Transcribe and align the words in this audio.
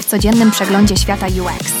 W 0.00 0.04
codziennym 0.04 0.50
przeglądzie 0.50 0.96
świata 0.96 1.26
UX. 1.26 1.72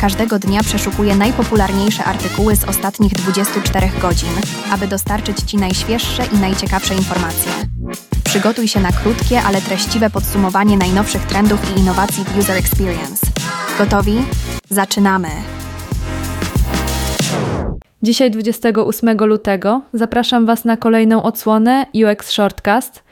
Każdego 0.00 0.38
dnia 0.38 0.62
przeszukuję 0.62 1.16
najpopularniejsze 1.16 2.04
artykuły 2.04 2.56
z 2.56 2.64
ostatnich 2.64 3.12
24 3.12 3.90
godzin, 4.00 4.28
aby 4.70 4.86
dostarczyć 4.86 5.40
Ci 5.40 5.56
najświeższe 5.56 6.22
i 6.26 6.38
najciekawsze 6.38 6.94
informacje. 6.94 7.52
Przygotuj 8.24 8.68
się 8.68 8.80
na 8.80 8.92
krótkie, 8.92 9.42
ale 9.42 9.60
treściwe 9.60 10.10
podsumowanie 10.10 10.76
najnowszych 10.76 11.22
trendów 11.22 11.76
i 11.76 11.80
innowacji 11.80 12.24
w 12.24 12.38
User 12.38 12.56
Experience. 12.56 13.26
Gotowi? 13.78 14.18
Zaczynamy! 14.68 15.28
Dzisiaj 18.02 18.30
28 18.30 19.16
lutego 19.18 19.82
zapraszam 19.92 20.46
Was 20.46 20.64
na 20.64 20.76
kolejną 20.76 21.22
odsłonę 21.22 21.86
UX 21.94 22.30
Shortcast. 22.30 23.04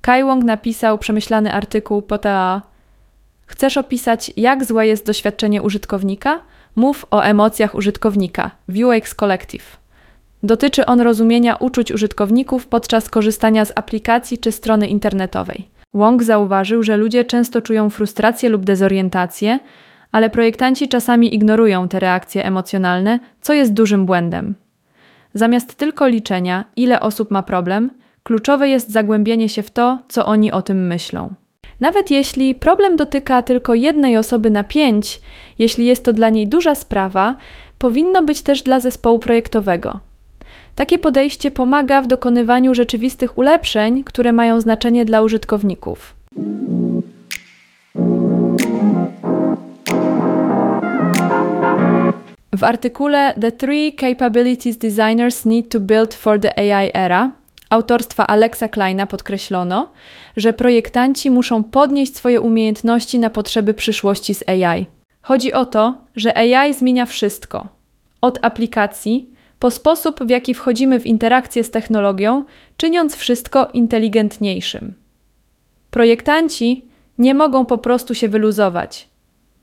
Kai 0.00 0.24
Wong 0.24 0.44
napisał 0.44 0.98
przemyślany 0.98 1.52
artykuł 1.52 2.02
po 2.02 2.18
TA 2.18 2.71
Chcesz 3.52 3.76
opisać, 3.76 4.32
jak 4.36 4.64
złe 4.64 4.86
jest 4.86 5.06
doświadczenie 5.06 5.62
użytkownika? 5.62 6.40
Mów 6.76 7.06
o 7.10 7.20
emocjach 7.20 7.74
użytkownika 7.74 8.50
UX 8.84 9.14
Collective. 9.14 9.76
Dotyczy 10.42 10.86
on 10.86 11.00
rozumienia 11.00 11.56
uczuć 11.56 11.92
użytkowników 11.92 12.66
podczas 12.66 13.10
korzystania 13.10 13.64
z 13.64 13.72
aplikacji 13.74 14.38
czy 14.38 14.52
strony 14.52 14.86
internetowej. 14.86 15.68
Wong 15.94 16.22
zauważył, 16.22 16.82
że 16.82 16.96
ludzie 16.96 17.24
często 17.24 17.62
czują 17.62 17.90
frustrację 17.90 18.48
lub 18.48 18.64
dezorientację, 18.64 19.58
ale 20.12 20.30
projektanci 20.30 20.88
czasami 20.88 21.34
ignorują 21.34 21.88
te 21.88 22.00
reakcje 22.00 22.44
emocjonalne, 22.44 23.18
co 23.40 23.52
jest 23.52 23.72
dużym 23.72 24.06
błędem. 24.06 24.54
Zamiast 25.34 25.74
tylko 25.74 26.08
liczenia, 26.08 26.64
ile 26.76 27.00
osób 27.00 27.30
ma 27.30 27.42
problem, 27.42 27.90
kluczowe 28.22 28.68
jest 28.68 28.90
zagłębienie 28.90 29.48
się 29.48 29.62
w 29.62 29.70
to, 29.70 29.98
co 30.08 30.26
oni 30.26 30.52
o 30.52 30.62
tym 30.62 30.86
myślą. 30.86 31.34
Nawet 31.82 32.10
jeśli 32.10 32.54
problem 32.54 32.96
dotyka 32.96 33.42
tylko 33.42 33.74
jednej 33.74 34.16
osoby 34.16 34.50
na 34.50 34.64
pięć, 34.64 35.20
jeśli 35.58 35.86
jest 35.86 36.04
to 36.04 36.12
dla 36.12 36.30
niej 36.30 36.48
duża 36.48 36.74
sprawa, 36.74 37.36
powinno 37.78 38.22
być 38.22 38.42
też 38.42 38.62
dla 38.62 38.80
zespołu 38.80 39.18
projektowego. 39.18 40.00
Takie 40.74 40.98
podejście 40.98 41.50
pomaga 41.50 42.02
w 42.02 42.06
dokonywaniu 42.06 42.74
rzeczywistych 42.74 43.38
ulepszeń, 43.38 44.04
które 44.04 44.32
mają 44.32 44.60
znaczenie 44.60 45.04
dla 45.04 45.22
użytkowników. 45.22 46.14
W 52.52 52.64
artykule 52.64 53.34
The 53.40 53.52
Three 53.52 53.96
Capabilities 54.00 54.76
Designers 54.76 55.44
Need 55.44 55.68
to 55.68 55.80
Build 55.80 56.14
for 56.14 56.40
the 56.40 56.58
AI 56.58 56.90
Era 56.94 57.41
autorstwa 57.72 58.26
Alexa 58.26 58.68
Kleina 58.68 59.06
podkreślono, 59.06 59.92
że 60.36 60.52
projektanci 60.52 61.30
muszą 61.30 61.64
podnieść 61.64 62.16
swoje 62.16 62.40
umiejętności 62.40 63.18
na 63.18 63.30
potrzeby 63.30 63.74
przyszłości 63.74 64.34
z 64.34 64.48
AI. 64.48 64.86
Chodzi 65.22 65.52
o 65.52 65.66
to, 65.66 65.94
że 66.16 66.36
AI 66.36 66.74
zmienia 66.74 67.06
wszystko 67.06 67.68
od 68.20 68.38
aplikacji 68.42 69.30
po 69.58 69.70
sposób, 69.70 70.24
w 70.24 70.30
jaki 70.30 70.54
wchodzimy 70.54 71.00
w 71.00 71.06
interakcję 71.06 71.64
z 71.64 71.70
technologią, 71.70 72.44
czyniąc 72.76 73.16
wszystko 73.16 73.68
inteligentniejszym. 73.72 74.94
Projektanci 75.90 76.84
nie 77.18 77.34
mogą 77.34 77.66
po 77.66 77.78
prostu 77.78 78.14
się 78.14 78.28
wyluzować. 78.28 79.08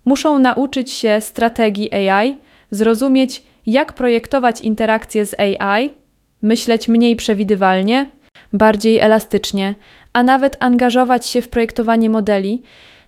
Muszą 0.05 0.39
nauczyć 0.39 0.91
się 0.91 1.21
strategii 1.21 1.93
AI, 1.93 2.37
zrozumieć, 2.71 3.43
jak 3.65 3.93
projektować 3.93 4.61
interakcje 4.61 5.25
z 5.25 5.35
AI, 5.39 5.89
myśleć 6.41 6.87
mniej 6.87 7.15
przewidywalnie, 7.15 8.09
bardziej 8.53 8.99
elastycznie, 8.99 9.75
a 10.13 10.23
nawet 10.23 10.57
angażować 10.59 11.27
się 11.27 11.41
w 11.41 11.49
projektowanie 11.49 12.09
modeli, 12.09 12.61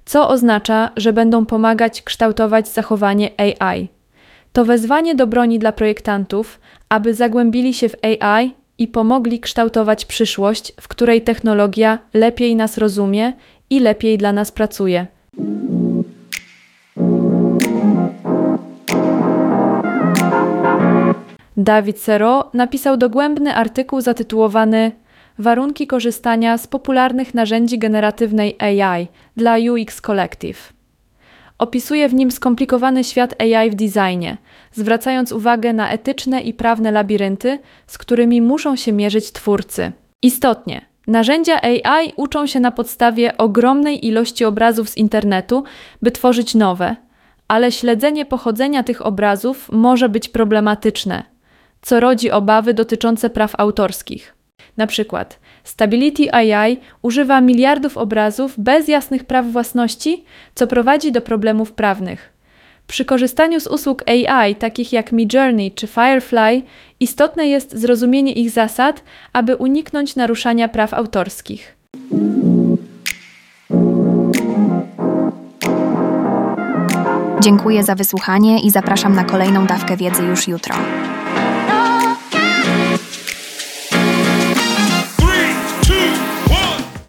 co 0.05 0.29
oznacza, 0.29 0.91
że 0.97 1.13
będą 1.13 1.45
pomagać 1.45 2.01
kształtować 2.01 2.67
zachowanie 2.67 3.29
AI. 3.37 3.87
To 4.53 4.65
wezwanie 4.65 5.15
do 5.15 5.27
broni 5.27 5.59
dla 5.59 5.71
projektantów, 5.71 6.59
aby 6.89 7.13
zagłębili 7.13 7.73
się 7.73 7.89
w 7.89 7.95
AI 8.03 8.51
i 8.77 8.87
pomogli 8.87 9.39
kształtować 9.39 10.05
przyszłość, 10.05 10.73
w 10.81 10.87
której 10.87 11.21
technologia 11.21 11.99
lepiej 12.13 12.55
nas 12.55 12.77
rozumie 12.77 13.33
i 13.69 13.79
lepiej 13.79 14.17
dla 14.17 14.33
nas 14.33 14.51
pracuje. 14.51 15.07
Dawid 21.57 21.99
Sero 21.99 22.49
napisał 22.53 22.97
dogłębny 22.97 23.55
artykuł 23.55 24.01
zatytułowany 24.01 24.91
Warunki 25.39 25.87
korzystania 25.87 26.57
z 26.57 26.67
popularnych 26.67 27.33
narzędzi 27.33 27.79
generatywnej 27.79 28.55
AI 28.59 29.07
dla 29.37 29.55
UX 29.71 30.01
Collective. 30.01 30.73
Opisuje 31.57 32.09
w 32.09 32.13
nim 32.13 32.31
skomplikowany 32.31 33.03
świat 33.03 33.41
AI 33.41 33.69
w 33.69 33.75
designie, 33.75 34.37
zwracając 34.71 35.31
uwagę 35.31 35.73
na 35.73 35.91
etyczne 35.91 36.41
i 36.41 36.53
prawne 36.53 36.91
labirynty, 36.91 37.59
z 37.87 37.97
którymi 37.97 38.41
muszą 38.41 38.75
się 38.75 38.91
mierzyć 38.91 39.31
twórcy. 39.31 39.91
Istotnie, 40.21 40.81
narzędzia 41.07 41.61
AI 41.61 42.13
uczą 42.15 42.47
się 42.47 42.59
na 42.59 42.71
podstawie 42.71 43.37
ogromnej 43.37 44.07
ilości 44.07 44.45
obrazów 44.45 44.89
z 44.89 44.97
internetu, 44.97 45.63
by 46.01 46.11
tworzyć 46.11 46.55
nowe, 46.55 46.95
ale 47.47 47.71
śledzenie 47.71 48.25
pochodzenia 48.25 48.83
tych 48.83 49.05
obrazów 49.05 49.69
może 49.71 50.09
być 50.09 50.29
problematyczne, 50.29 51.30
co 51.81 51.99
rodzi 51.99 52.31
obawy 52.31 52.73
dotyczące 52.73 53.29
praw 53.29 53.55
autorskich. 53.57 54.35
Na 54.77 54.87
przykład 54.87 55.39
Stability 55.63 56.33
AI 56.33 56.77
używa 57.01 57.41
miliardów 57.41 57.97
obrazów 57.97 58.53
bez 58.57 58.87
jasnych 58.87 59.23
praw 59.23 59.45
własności, 59.45 60.23
co 60.55 60.67
prowadzi 60.67 61.11
do 61.11 61.21
problemów 61.21 61.71
prawnych. 61.71 62.33
Przy 62.87 63.05
korzystaniu 63.05 63.59
z 63.59 63.67
usług 63.67 64.03
AI, 64.09 64.55
takich 64.55 64.93
jak 64.93 65.11
Midjourney 65.11 65.71
czy 65.71 65.87
Firefly, 65.87 66.61
istotne 66.99 67.47
jest 67.47 67.77
zrozumienie 67.77 68.33
ich 68.33 68.49
zasad, 68.49 69.03
aby 69.33 69.55
uniknąć 69.55 70.15
naruszania 70.15 70.67
praw 70.67 70.93
autorskich. 70.93 71.77
Dziękuję 77.41 77.83
za 77.83 77.95
wysłuchanie 77.95 78.59
i 78.59 78.71
zapraszam 78.71 79.15
na 79.15 79.23
kolejną 79.23 79.65
dawkę 79.65 79.97
wiedzy 79.97 80.23
już 80.23 80.47
jutro. 80.47 80.75